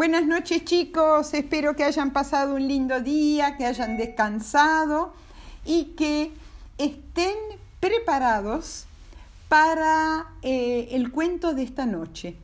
[0.00, 5.12] Buenas noches chicos, espero que hayan pasado un lindo día, que hayan descansado
[5.66, 6.32] y que
[6.78, 7.36] estén
[7.80, 8.86] preparados
[9.50, 12.34] para eh, el cuento de esta noche,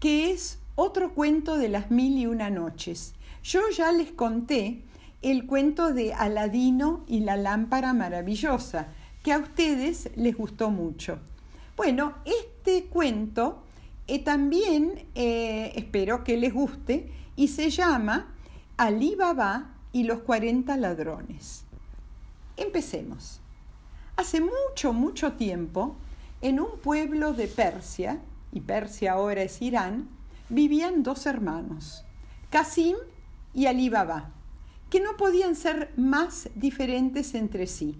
[0.00, 3.12] que es otro cuento de las mil y una noches.
[3.42, 4.82] Yo ya les conté
[5.20, 8.86] el cuento de Aladino y la lámpara maravillosa,
[9.22, 11.18] que a ustedes les gustó mucho.
[11.76, 13.64] Bueno, este cuento
[14.06, 18.34] eh, también eh, espero que les guste y se llama
[18.76, 21.64] Ali Baba y los 40 ladrones.
[22.56, 23.40] Empecemos.
[24.16, 25.96] Hace mucho, mucho tiempo,
[26.40, 28.20] en un pueblo de Persia,
[28.52, 30.08] y Persia ahora es Irán,
[30.48, 32.04] vivían dos hermanos,
[32.50, 32.96] Qasim
[33.54, 34.30] y Ali Baba,
[34.90, 37.96] que no podían ser más diferentes entre sí.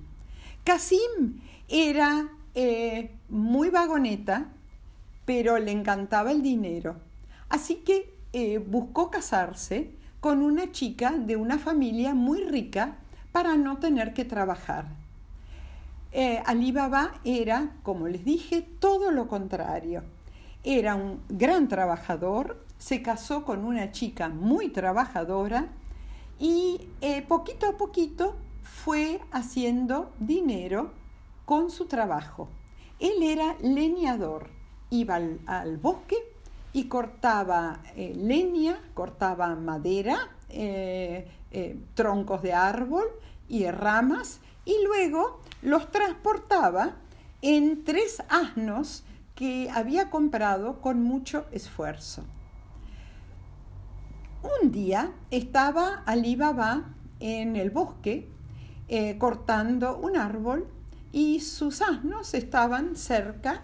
[0.65, 4.53] Qasim era eh, muy vagoneta,
[5.25, 6.97] pero le encantaba el dinero.
[7.49, 12.97] Así que eh, buscó casarse con una chica de una familia muy rica
[13.33, 14.87] para no tener que trabajar.
[16.13, 20.03] Eh, Ali Baba era, como les dije, todo lo contrario.
[20.65, 25.69] Era un gran trabajador, se casó con una chica muy trabajadora
[26.39, 30.93] y eh, poquito a poquito fue haciendo dinero
[31.45, 32.49] con su trabajo.
[33.01, 34.62] Él era leñador
[34.93, 36.17] iba al, bosque
[36.75, 43.07] y cortaba eh, leña, cortaba madera, eh, eh, troncos de árbol
[43.49, 46.97] y ramas y luego los transportaba
[47.41, 52.23] en tres asnos que había comprado con mucho esfuerzo.
[54.61, 56.85] Un día estaba Ali Baba
[57.19, 58.29] en el bosque
[59.19, 60.69] cortando un árbol
[61.13, 63.63] y sus asnos estaban cerca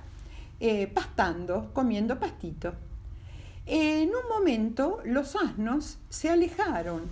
[0.60, 2.74] eh, pastando, comiendo pastito.
[3.66, 7.02] En un momento los asnos se alejaron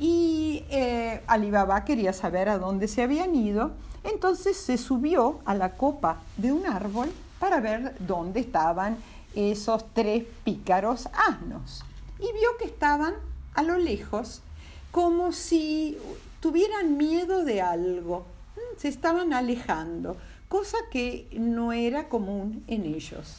[0.00, 3.72] y eh, Alibaba quería saber a dónde se habían ido,
[4.04, 8.96] entonces se subió a la copa de un árbol para ver dónde estaban
[9.34, 11.84] esos tres pícaros asnos.
[12.18, 13.14] Y vio que estaban
[13.54, 14.42] a lo lejos
[14.90, 15.98] como si
[16.40, 18.26] tuvieran miedo de algo,
[18.76, 20.16] se estaban alejando
[20.52, 23.38] cosa que no era común en ellos.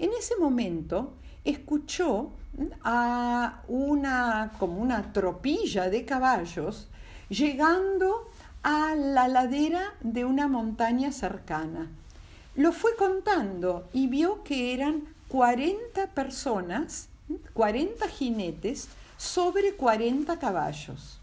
[0.00, 1.12] En ese momento
[1.44, 2.32] escuchó
[2.82, 6.88] a una como una tropilla de caballos
[7.28, 8.28] llegando
[8.64, 11.86] a la ladera de una montaña cercana.
[12.56, 17.10] Lo fue contando y vio que eran 40 personas,
[17.54, 21.19] 40 jinetes sobre 40 caballos.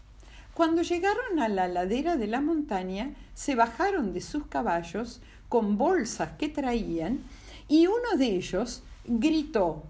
[0.58, 6.32] Cuando llegaron a la ladera de la montaña, se bajaron de sus caballos con bolsas
[6.32, 7.20] que traían
[7.68, 9.84] y uno de ellos gritó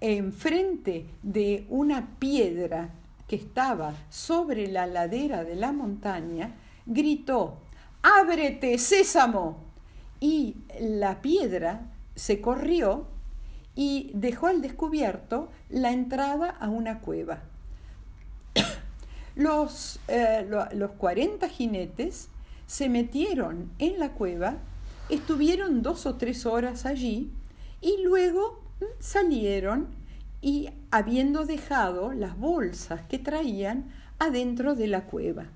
[0.00, 2.90] enfrente de una piedra
[3.28, 7.58] que estaba sobre la ladera de la montaña, gritó,
[8.02, 9.58] Ábrete, sésamo.
[10.18, 13.06] Y la piedra se corrió
[13.76, 17.40] y dejó al descubierto la entrada a una cueva.
[19.38, 22.28] Los, eh, los 40 jinetes
[22.66, 24.56] se metieron en la cueva,
[25.08, 27.30] estuvieron dos o tres horas allí
[27.80, 29.86] y luego mm, salieron
[30.42, 35.46] y habiendo dejado las bolsas que traían adentro de la cueva.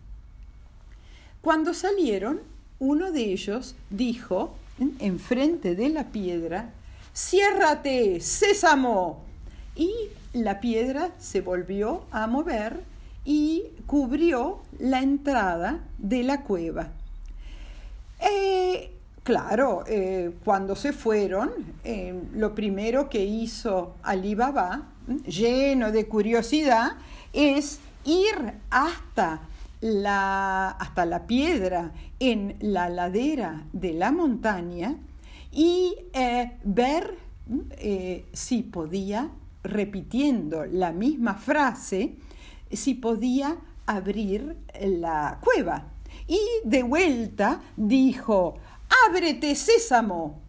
[1.40, 2.40] Cuando salieron,
[2.78, 6.70] uno de ellos dijo, mm, enfrente de la piedra,
[7.12, 9.24] ciérrate, sésamo.
[9.74, 9.92] Y
[10.34, 12.91] la piedra se volvió a mover
[13.24, 16.90] y cubrió la entrada de la cueva.
[18.20, 21.50] Eh, claro, eh, cuando se fueron,
[21.84, 24.88] eh, lo primero que hizo Ali Baba,
[25.26, 26.92] lleno de curiosidad,
[27.32, 29.40] es ir hasta
[29.80, 34.96] la, hasta la piedra en la ladera de la montaña
[35.50, 35.96] y
[36.64, 37.18] ver
[38.32, 39.28] si podía,
[39.64, 42.14] repitiendo la misma frase,
[42.72, 45.86] si podía abrir la cueva.
[46.26, 48.54] Y de vuelta dijo,
[49.08, 50.40] ábrete sésamo.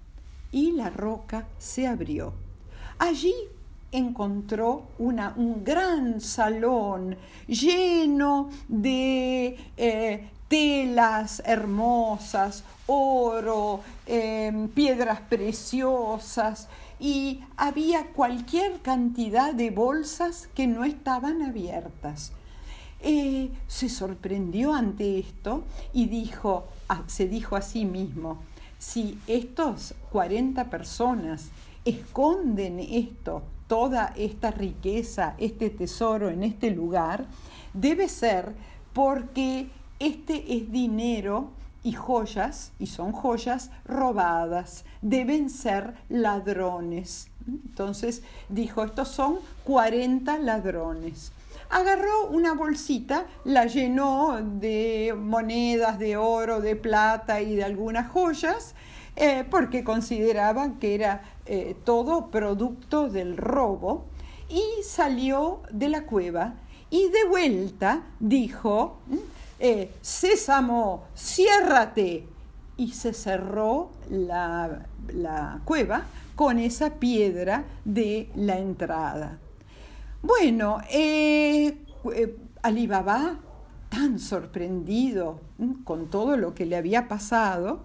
[0.51, 2.33] Y la roca se abrió.
[2.99, 3.33] Allí
[3.91, 7.17] encontró una, un gran salón
[7.47, 16.67] lleno de eh, telas hermosas, oro, em, piedras preciosas
[17.03, 22.31] y había cualquier cantidad de bolsas que no estaban abiertas.
[23.01, 26.63] Eh, se sorprendió ante esto y dijo,
[27.07, 28.37] se dijo a sí mismo,
[28.79, 31.49] si estos 40 personas
[31.83, 37.25] esconden esto, toda esta riqueza, este tesoro en este lugar,
[37.73, 38.53] debe ser
[38.93, 39.67] porque
[39.99, 41.49] este es dinero
[41.83, 47.29] y joyas, y son joyas robadas, deben ser ladrones.
[47.47, 51.31] Entonces dijo, estos son 40 ladrones.
[51.69, 58.75] Agarró una bolsita, la llenó de monedas de oro, de plata y de algunas joyas,
[59.15, 64.05] eh, porque consideraban que era eh, todo producto del robo,
[64.49, 66.53] y salió de la cueva
[66.89, 68.99] y de vuelta dijo,
[69.63, 72.27] eh, Sésamo, ciérrate.
[72.75, 76.05] Y se cerró la, cueva
[76.35, 79.37] con esa piedra de la entrada.
[80.21, 81.77] Bueno, eh,
[82.13, 83.37] eh, Alibaba,
[83.89, 85.39] tan sorprendido
[85.85, 87.83] con todo lo que le había pasado,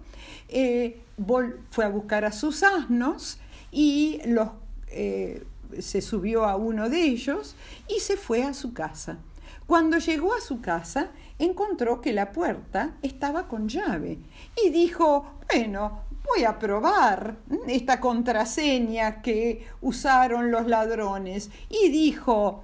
[1.69, 3.39] fue a buscar a sus asnos
[3.71, 4.49] y los,
[4.87, 7.55] se subió a uno de ellos
[7.87, 9.19] y se fue a su casa.
[9.69, 14.17] Cuando llegó a su casa, encontró que la puerta estaba con llave
[14.65, 17.37] y dijo, bueno, voy a probar
[17.67, 21.51] esta contraseña que usaron los ladrones.
[21.69, 22.63] Y dijo,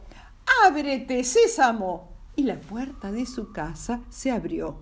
[0.65, 2.09] ábrete, sésamo.
[2.35, 4.77] Y la puerta de su casa se abrió.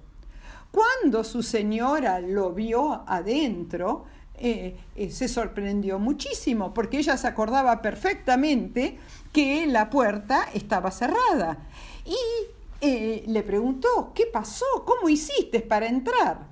[0.72, 4.06] Cuando su señora lo vio adentro,
[4.36, 8.98] eh, eh, se sorprendió muchísimo porque ella se acordaba perfectamente
[9.34, 11.68] que la puerta estaba cerrada
[12.06, 14.66] y le preguntó, ¿qué pasó?
[14.86, 16.48] ¿Cómo hiciste para entrar?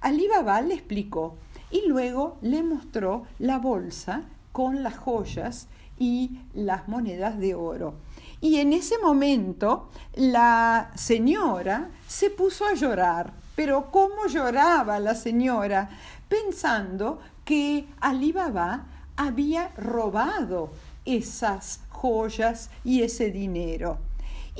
[0.00, 1.36] Ali Baba le explicó
[1.70, 5.68] y luego le mostró la bolsa con las joyas
[5.98, 7.94] y las monedas de oro.
[8.40, 13.32] Y en ese momento la señora se puso a llorar.
[13.54, 15.90] Pero ¿cómo lloraba la señora?
[16.28, 18.86] Pensando que Ali Baba
[19.16, 20.70] había robado
[21.04, 23.98] esas joyas y ese dinero.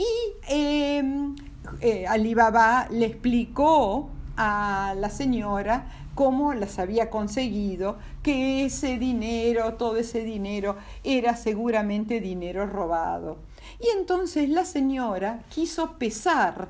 [0.00, 0.06] Y
[0.48, 1.36] em,
[1.82, 9.98] eh, Alibaba le explicó a la señora cómo las había conseguido, que ese dinero, todo
[9.98, 13.36] ese dinero, era seguramente dinero robado.
[13.78, 16.68] Y entonces la señora quiso pesar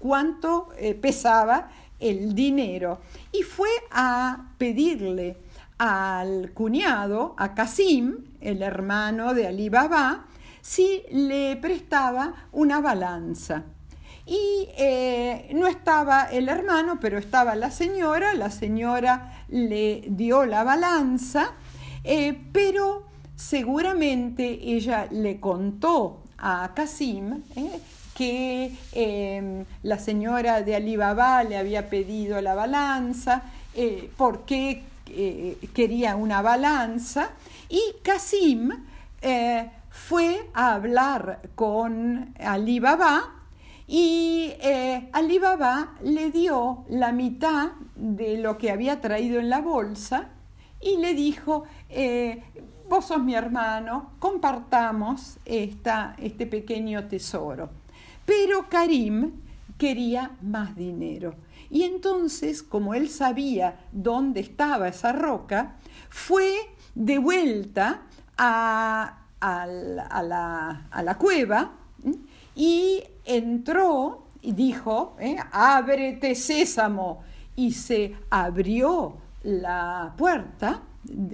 [0.00, 1.70] cuánto eh, pesaba
[2.00, 2.98] el dinero
[3.30, 5.36] y fue a pedirle
[5.78, 10.26] al cuñado, a Casim, el hermano de Ali Baba,
[10.62, 13.64] si le prestaba una balanza.
[14.24, 20.62] Y eh, no estaba el hermano, pero estaba la señora, la señora le dio la
[20.62, 21.52] balanza,
[22.04, 23.04] eh, pero
[23.34, 27.80] seguramente ella le contó a Casim eh,
[28.14, 33.42] que em, la señora de Alibaba le había pedido la balanza,
[34.16, 34.84] porque
[35.74, 37.30] quería una balanza,
[37.68, 38.70] y Casim
[40.12, 43.46] fue a hablar con Ali Baba
[43.86, 45.10] y eh,
[46.02, 50.28] le dio la mitad de lo que había traído en la bolsa
[50.82, 52.44] y le dijo, eh,
[52.90, 57.70] vos sos mi hermano, compartamos esta, este pequeño tesoro.
[58.26, 59.32] Pero Karim
[59.78, 61.36] quería más dinero.
[61.70, 65.78] Y entonces, como él sabía dónde estaba esa roca,
[66.10, 66.52] fue
[66.94, 68.02] de vuelta
[68.36, 69.66] a, a
[71.02, 71.72] la, cueva
[72.54, 75.36] y entró y dijo, ¿eh?
[75.50, 77.22] ábrete sésamo,
[77.56, 80.82] y se abrió la puerta,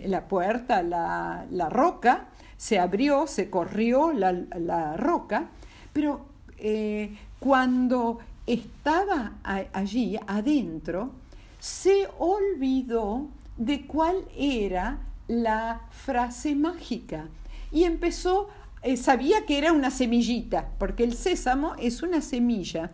[0.04, 5.48] la puerta, la, roca, se abrió, se corrió la, roca,
[5.92, 6.20] pero
[6.58, 11.12] eh, cuando estaba allí adentro,
[11.58, 14.98] se olvidó de cuál era
[15.28, 17.26] la frase mágica
[17.70, 18.48] y empezó,
[18.82, 22.90] eh, sabía que era una semillita, porque el sésamo es una semilla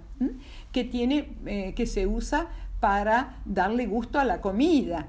[0.72, 2.48] que, tiene, eh, que se usa
[2.80, 5.06] para darle gusto a la comida.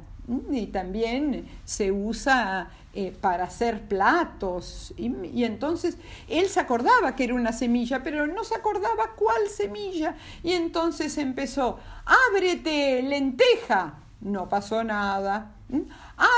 [0.51, 4.91] Y también se usa eh, para hacer platos.
[4.98, 9.48] Y, y, entonces él se acordaba que era una semilla, pero no se acordaba cuál
[9.50, 10.15] semilla.
[10.41, 14.00] Y entonces empezó, ábrete lenteja.
[14.22, 15.53] No pasó nada.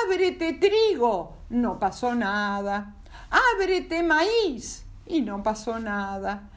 [0.06, 1.38] Ábrete trigo.
[1.50, 2.97] No pasó nada
[3.30, 6.50] ábrete maíz y no pasó nada.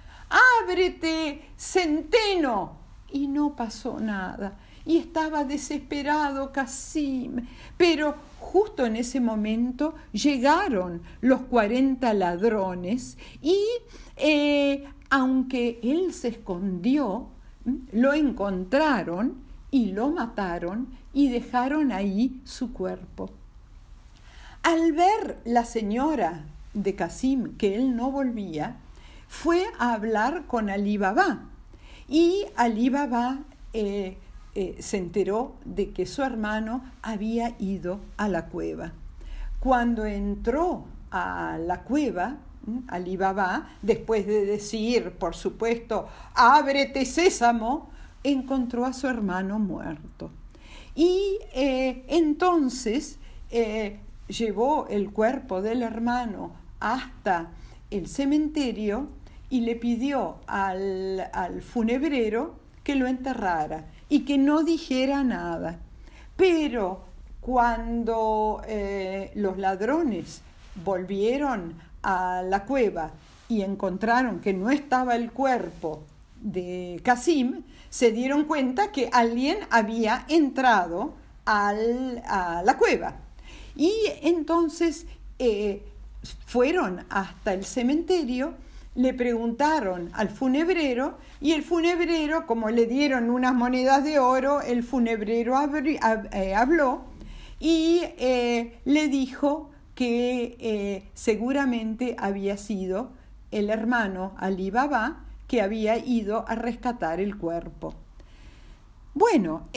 [0.62, 2.77] Ábrete centeno
[3.11, 4.59] y no pasó nada.
[4.85, 7.47] Y estaba desesperado Casim.
[7.77, 13.59] Pero justo en ese momento llegaron los 40 ladrones y
[14.17, 17.29] eh, aunque él se escondió,
[17.93, 23.31] lo encontraron y lo mataron y dejaron ahí su cuerpo.
[24.62, 28.77] Al ver la señora de Casim que él no volvía,
[29.29, 31.45] fue a hablar con Ali Baba.
[32.09, 33.39] Y Ali Baba
[33.73, 34.19] eh,
[34.55, 38.93] eh, se enteró de que su hermano había ido a la cueva.
[39.61, 42.39] Cuando entró a la cueva,
[42.89, 47.91] Ali Baba, después de decir, por supuesto, ábrete sésamo,
[48.25, 50.31] encontró a su hermano muerto.
[50.95, 53.19] Y eh, entonces
[54.29, 57.51] llevó el cuerpo del hermano hasta
[57.91, 59.09] el cementerio
[59.51, 65.79] y le pidió al, funebrero que lo enterrara y que no dijera nada.
[66.37, 67.05] Pero
[67.41, 70.43] cuando eh, los ladrones
[70.85, 73.11] volvieron a la cueva
[73.49, 76.05] y encontraron que no estaba el cuerpo
[76.41, 83.17] de Casim, se dieron cuenta que alguien había entrado a la cueva.
[83.75, 85.07] Y entonces
[85.39, 85.90] eh,
[86.47, 88.55] fueron hasta el cementerio,
[88.95, 94.83] le preguntaron al funebrero y el funebrero, como le dieron unas monedas de oro, el
[94.83, 95.55] funebrero
[96.33, 97.03] eh, habló
[97.59, 103.11] y eh, le dijo que seguramente había sido
[103.50, 107.95] el hermano Ali Baba, que había ido a rescatar el cuerpo.
[109.15, 109.69] Bueno,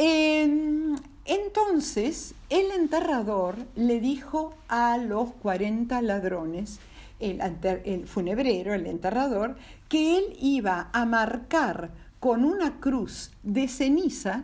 [1.25, 6.79] entonces el enterrador le dijo a los 40 ladrones,
[7.19, 9.55] el, funebrero, el enterrador,
[9.87, 14.43] que él iba a marcar con una cruz de ceniza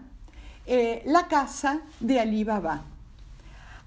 [0.65, 2.83] eh, la casa de Ali Baba.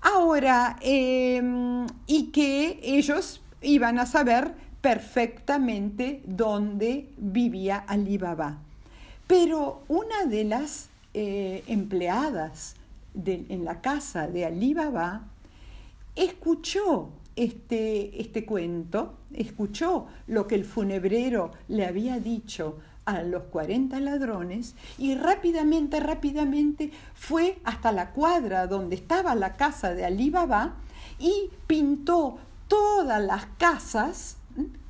[0.03, 8.59] Ahora, em, y que ellos iban a saber perfectamente dónde vivía Ali Baba.
[9.27, 12.75] Pero una de las eh, empleadas
[13.15, 15.29] en la casa de Ali Baba
[16.15, 23.99] escuchó este, este cuento, escuchó lo que el funebrero le había dicho a los 40
[24.01, 30.77] ladrones y rápidamente, rápidamente fue hasta la cuadra donde estaba la casa de Ali Baba
[31.19, 32.39] y pintó
[32.69, 34.37] todas las casas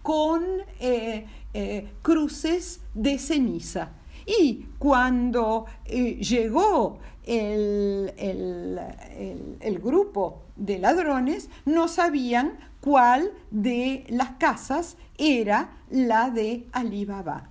[0.03, 0.45] con
[0.81, 3.91] eh, eh, cruces de ceniza.
[4.27, 14.97] Y cuando eh, llegó el, el, grupo de ladrones, no sabían cuál de las casas
[15.19, 17.49] era la de Ali Baba.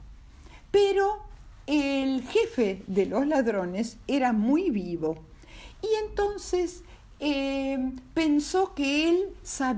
[0.72, 1.20] Pero
[1.68, 5.16] el jefe de los ladrones era muy vivo
[5.82, 6.84] y entonces
[7.20, 9.30] eh, pensó que él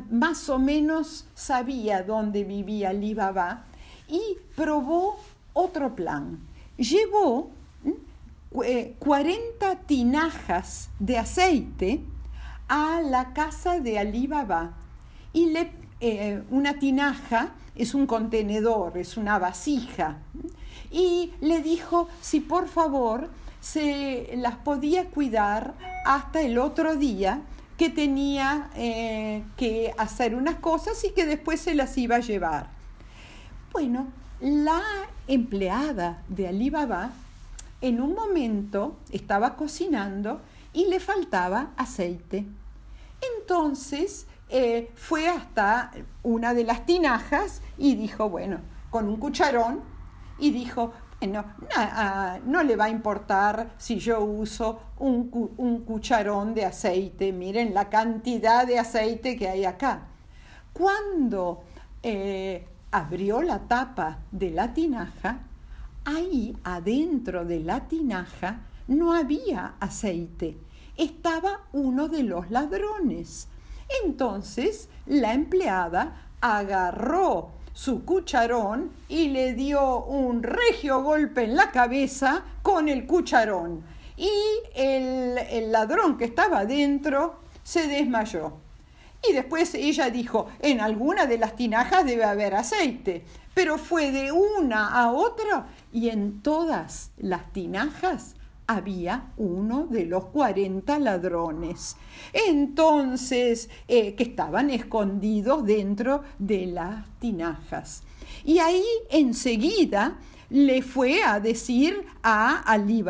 [0.10, 3.66] más o menos sabía dónde vivía Ali Baba
[4.08, 4.22] y
[4.56, 5.18] probó
[5.54, 6.40] otro plan.
[6.78, 7.52] Llevó
[9.00, 12.02] 40 eh, tinajas de aceite
[12.68, 14.74] a la casa de Ali Baba
[15.34, 20.18] y le, eh, una tinaja es un contenedor, es una vasija,
[20.92, 25.74] y le dijo si por favor se las podía cuidar
[26.06, 27.42] hasta el otro día
[27.78, 32.70] que tenía eh, que hacer unas cosas y que después se las iba a llevar.
[33.72, 34.08] Bueno,
[34.44, 34.82] la
[35.26, 37.12] empleada de Alibaba
[37.80, 40.42] en un momento estaba cocinando
[40.74, 42.46] y le faltaba aceite.
[43.40, 45.92] Entonces eh, fue hasta
[46.24, 48.60] una de las tinajas y dijo, bueno,
[48.90, 49.82] con un cucharón,
[50.38, 51.46] y dijo, no,
[52.46, 55.30] no, le va a importar si yo uso un,
[55.86, 57.32] cucharón de aceite.
[57.32, 60.08] Miren la cantidad de aceite que hay acá.
[60.74, 61.64] Cuando
[62.02, 65.40] eh, abrió la tapa de la tinaja,
[66.06, 70.58] ahí adentro de la tinaja no había aceite.
[70.96, 73.48] Estaba uno de los ladrones.
[74.06, 82.44] Entonces la empleada agarró su cucharón y le dio un regio golpe en la cabeza
[82.62, 83.84] con el cucharón.
[84.16, 84.30] Y
[84.76, 88.63] el, ladrón que estaba dentro se desmayó.
[89.30, 94.32] Y después ella dijo, en alguna de las tinajas debe haber aceite, pero fue de
[94.32, 98.36] una a otra y en todas las tinajas
[98.68, 101.96] había uno de los 40 ladrones.
[102.32, 108.04] Entonces, eh, que estaban escondidos dentro de las tinajas.
[108.44, 110.18] Y ahí enseguida
[110.50, 113.04] le fue a decir a Ali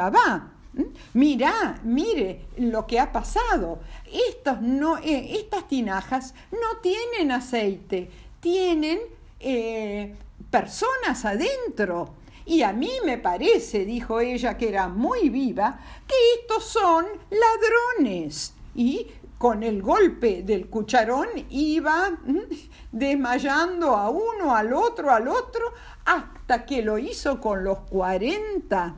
[0.73, 3.79] Baba, Mira, mire lo que ha pasado.
[4.61, 8.99] no, eh, estas tinajas no tienen aceite, tienen
[9.39, 10.15] eh,
[10.49, 12.15] personas adentro.
[12.45, 18.53] Y a mí me parece, dijo ella, que era muy viva, que estos son ladrones.
[18.75, 22.17] Y con el golpe del cucharón iba
[22.93, 25.73] desmayando a uno, al otro, al otro,
[26.05, 28.95] hasta que lo hizo con los 40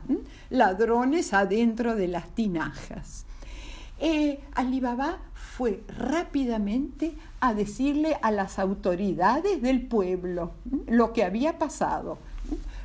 [0.50, 3.24] ladrones adentro de las tinajas.
[3.98, 10.52] Eh, Alibaba fue rápidamente a decirle a las autoridades del pueblo
[10.86, 12.18] lo que había pasado.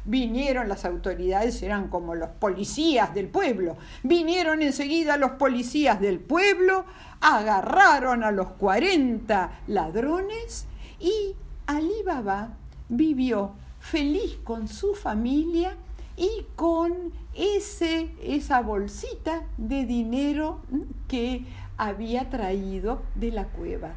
[0.06, 3.75] Vinieron las autoridades, eran como los policías del pueblo.
[4.01, 6.86] Vinieron enseguida los policías del pueblo,
[7.20, 10.65] agarraron a los 40 ladrones
[11.01, 12.58] y Ali Baba
[12.89, 15.75] vivió feliz con su familia
[16.15, 16.93] y con
[17.34, 20.62] ese, esa bolsita de dinero
[21.08, 21.46] que
[21.77, 23.93] había traído de la cueva.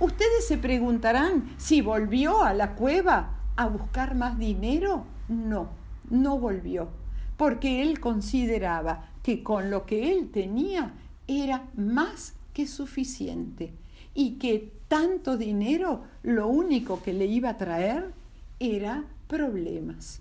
[0.00, 5.04] Ustedes se preguntarán si volvió a la cueva a buscar más dinero.
[5.28, 5.68] No,
[6.10, 6.88] no volvió,
[7.36, 10.92] porque él consideraba que con lo que él tenía
[11.28, 13.72] era más que suficiente
[14.14, 18.12] y que tanto dinero lo único que le iba a traer
[18.60, 20.20] era problemas.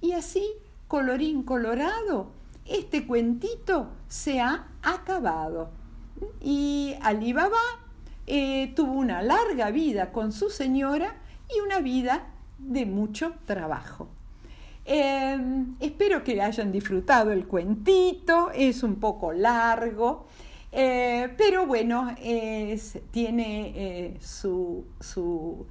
[0.00, 0.46] Y así,
[0.86, 2.28] colorín colorado,
[2.64, 5.70] este cuentito se ha acabado.
[6.40, 7.58] Y Alibaba
[8.28, 11.16] eh, tuvo una larga vida con su señora
[11.52, 12.28] y una vida
[12.58, 14.06] de mucho trabajo.
[14.84, 20.28] Em, espero que hayan disfrutado el cuentito, es un poco largo,
[20.76, 22.14] eh, pero bueno,
[23.12, 25.66] tiene eh, su, su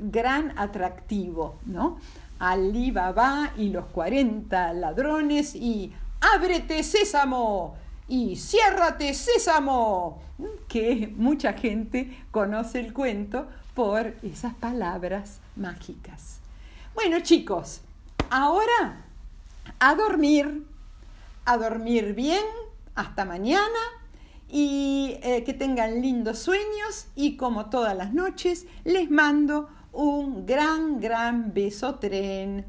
[0.00, 1.98] gran atractivo, ¿no?
[2.40, 7.76] Ali Baba y los 40 ladrones y ábrete sésamo
[8.08, 10.20] y ciérrate sésamo,
[10.68, 16.40] que mucha gente conoce el cuento por esas palabras mágicas.
[16.94, 17.80] Bueno chicos,
[18.28, 19.04] ahora
[19.78, 20.66] a dormir,
[21.44, 22.44] a dormir bien,
[22.94, 23.78] hasta mañana
[24.48, 31.00] y eh, que tengan lindos sueños y como todas las noches les mando un gran,
[31.00, 32.66] gran beso tren.